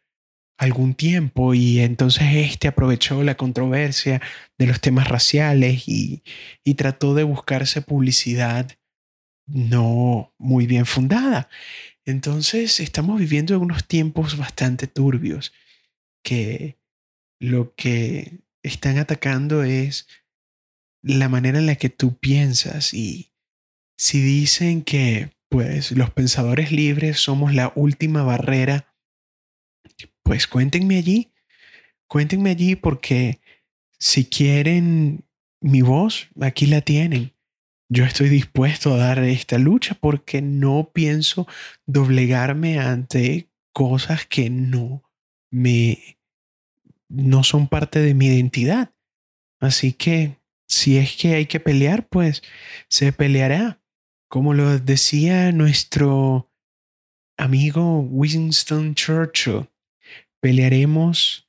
[0.58, 4.22] algún tiempo y entonces este aprovechó la controversia
[4.58, 6.22] de los temas raciales y,
[6.64, 8.76] y trató de buscarse publicidad
[9.46, 11.48] no muy bien fundada.
[12.04, 15.52] Entonces estamos viviendo en unos tiempos bastante turbios
[16.22, 16.78] que
[17.38, 20.06] lo que están atacando es
[21.02, 23.32] la manera en la que tú piensas y
[23.96, 28.92] si dicen que pues los pensadores libres somos la última barrera,
[30.22, 31.32] pues cuéntenme allí,
[32.08, 33.40] cuéntenme allí porque
[33.98, 35.24] si quieren
[35.60, 37.32] mi voz, aquí la tienen.
[37.88, 41.46] Yo estoy dispuesto a dar esta lucha porque no pienso
[41.86, 45.04] doblegarme ante cosas que no
[45.52, 46.15] me
[47.08, 48.94] no son parte de mi identidad.
[49.60, 52.42] Así que si es que hay que pelear, pues
[52.88, 53.80] se peleará.
[54.28, 56.50] Como lo decía nuestro
[57.36, 59.68] amigo Winston Churchill,
[60.40, 61.48] pelearemos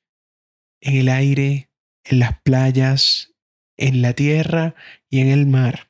[0.82, 1.72] en el aire,
[2.03, 3.34] en las playas,
[3.78, 4.76] en la tierra
[5.10, 5.88] y en el mar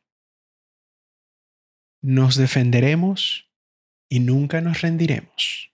[2.07, 3.51] nos defenderemos
[4.09, 5.73] y nunca nos rendiremos.